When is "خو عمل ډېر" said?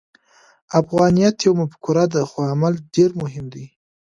2.29-3.09